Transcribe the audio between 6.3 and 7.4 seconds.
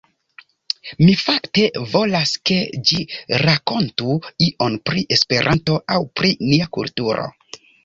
nia kulturo.